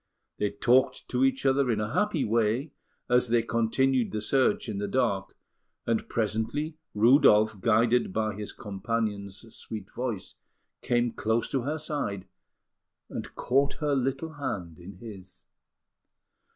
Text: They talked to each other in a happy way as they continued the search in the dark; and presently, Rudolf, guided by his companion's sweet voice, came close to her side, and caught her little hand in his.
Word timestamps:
They 0.39 0.49
talked 0.49 1.07
to 1.09 1.23
each 1.23 1.45
other 1.45 1.69
in 1.69 1.79
a 1.79 1.93
happy 1.93 2.25
way 2.25 2.71
as 3.07 3.27
they 3.27 3.43
continued 3.43 4.11
the 4.11 4.19
search 4.19 4.67
in 4.67 4.79
the 4.79 4.87
dark; 4.87 5.37
and 5.85 6.09
presently, 6.09 6.75
Rudolf, 6.95 7.59
guided 7.61 8.11
by 8.11 8.33
his 8.33 8.51
companion's 8.51 9.45
sweet 9.55 9.91
voice, 9.91 10.33
came 10.81 11.11
close 11.11 11.47
to 11.49 11.61
her 11.61 11.77
side, 11.77 12.25
and 13.11 13.35
caught 13.35 13.73
her 13.73 13.93
little 13.93 14.33
hand 14.33 14.79
in 14.79 14.93
his. 14.93 15.45